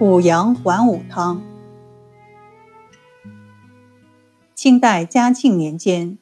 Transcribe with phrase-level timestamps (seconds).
[0.00, 1.42] 五羊还五汤。
[4.54, 6.16] 清代嘉庆年间，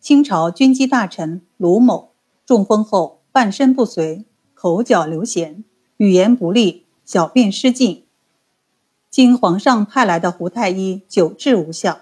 [0.00, 2.10] 清朝军机大臣卢某
[2.44, 5.62] 中风后半身不遂，口角流涎，
[5.98, 8.04] 语言不利，小便失禁。
[9.08, 12.00] 经皇上派来的胡太医久治无效，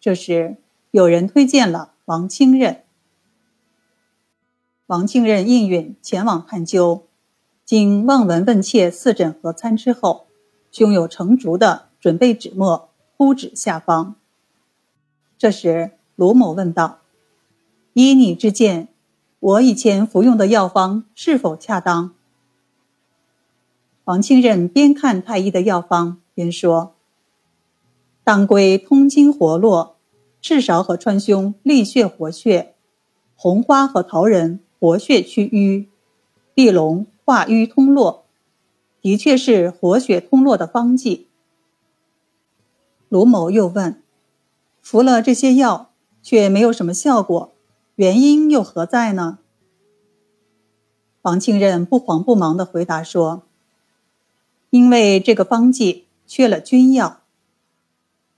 [0.00, 0.56] 这时
[0.90, 2.84] 有人推荐了王清任。
[4.86, 7.06] 王清任应允前往探究，
[7.66, 10.28] 经望闻问切、四诊合参之后。
[10.70, 14.14] 胸有成竹的准备纸墨，铺纸下方。
[15.36, 16.98] 这时，卢某问道
[17.94, 18.88] ：“依你之见，
[19.40, 22.14] 我以前服用的药方是否恰当？”
[24.04, 26.94] 王清任边看太医的药方，边说
[28.22, 29.96] ：“当归通经活络，
[30.40, 32.74] 赤芍和川芎利血活血，
[33.34, 35.88] 红花和桃仁活血祛瘀，
[36.54, 38.19] 地龙化瘀通络。”
[39.00, 41.26] 的确是活血通络的方剂。
[43.08, 44.02] 卢某又问
[44.82, 45.90] ：“服了这些药，
[46.22, 47.52] 却没有什么效果，
[47.96, 49.38] 原因又何在呢？”
[51.22, 53.42] 王庆任不慌不忙地回答说
[54.70, 57.22] ：“因为这个方剂缺了君药，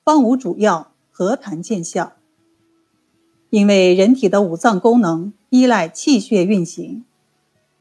[0.02, 2.14] 方无主药，何谈见效？
[3.50, 7.04] 因为人体的五脏功能依赖气血运行，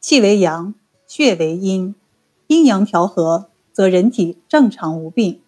[0.01, 0.75] 气为阳，
[1.07, 1.95] 血为阴。”
[2.51, 5.39] 阴阳调和，则人体正常无病。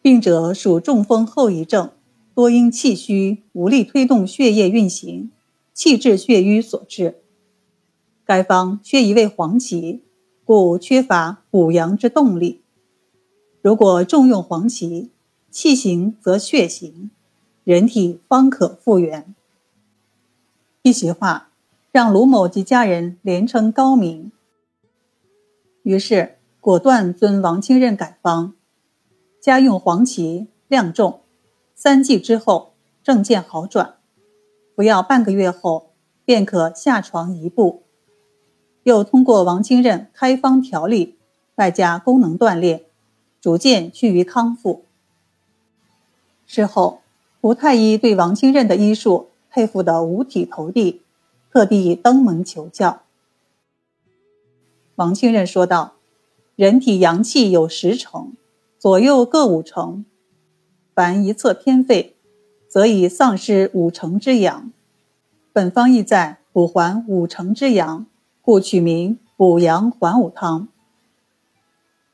[0.00, 1.90] 病者属中风后遗症，
[2.34, 5.30] 多因气虚无力推动血液运行，
[5.74, 7.16] 气滞血瘀所致。
[8.24, 10.00] 该方缺一味黄芪，
[10.46, 12.62] 故缺乏补阳之动力。
[13.60, 15.10] 如果重用黄芪，
[15.50, 17.10] 气行则血行，
[17.64, 19.34] 人体方可复原。
[20.80, 21.50] 一席话，
[21.92, 24.32] 让卢某及家人连称高明。
[25.82, 28.54] 于是果断遵王清任改方，
[29.40, 31.20] 加用黄芪，量重，
[31.74, 33.96] 三剂之后症见好转，
[34.76, 35.90] 服药半个月后
[36.24, 37.82] 便可下床一步。
[38.82, 41.18] 又通过王清任开方调理，
[41.56, 42.84] 外加功能锻炼，
[43.40, 44.84] 逐渐趋于康复。
[46.46, 47.00] 事后，
[47.40, 51.02] 胡太医对王清任的医术佩服得五体投地，
[51.52, 53.02] 特地登门求教。
[55.00, 55.94] 王清任说道
[56.56, 58.34] ：“人体阳气有十成，
[58.78, 60.04] 左右各五成。
[60.94, 62.16] 凡一侧偏废，
[62.68, 64.70] 则已丧失五成之阳。
[65.54, 68.04] 本方意在补还五成之阳，
[68.42, 70.68] 故取名补阳还五汤。”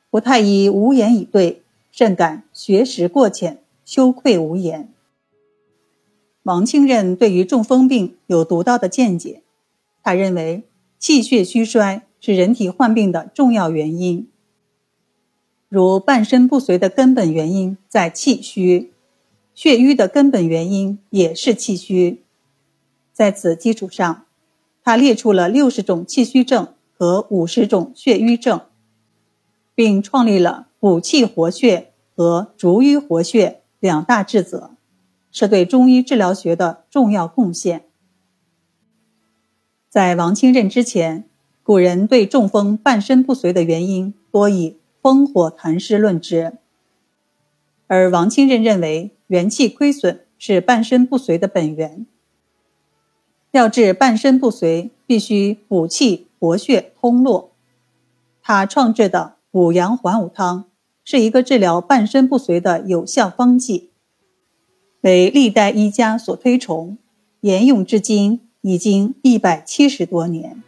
[0.08, 4.92] 胡太医无言以对，甚感学识过浅，羞愧无言。
[6.44, 9.42] 王清任对于中风病有独到的见解，
[10.04, 10.62] 他认为
[11.00, 12.04] 气血虚衰。
[12.26, 14.28] 是人体患病的重要原因，
[15.68, 18.92] 如半身不遂的根本原因在气虚，
[19.54, 22.24] 血瘀的根本原因也是气虚。
[23.12, 24.24] 在此基础上，
[24.82, 28.62] 他列出了六十种气虚症和五十种血瘀症，
[29.76, 34.72] 并创立了补气活血和逐瘀活血两大治则，
[35.30, 37.84] 是对中医治疗学的重要贡献。
[39.88, 41.28] 在王清任之前。
[41.66, 46.58] 古人对中风半身不遂的原因多以风火痰湿论之，
[47.88, 52.06] 而王清任认为元气亏损是半身不遂的本源。
[53.50, 57.50] 要治半身不遂，必须补气活血通络。
[58.40, 60.66] 他创制的补阳还五汤
[61.02, 63.90] 是一个治疗半身不遂的有效方剂，
[65.00, 66.96] 为历代医家所推崇，
[67.40, 70.62] 沿用至今已经一百七十多年。